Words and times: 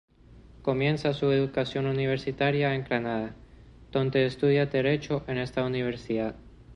Comienza 0.63 1.13
su 1.13 1.29
educación 1.31 1.85
universitaria 1.85 2.73
en 2.73 2.83
Granada 2.85 3.35
donde 3.91 4.25
estudia 4.25 4.65
derecho 4.65 5.23
en 5.27 5.37
esta 5.37 5.63
Universidad. 5.63 6.33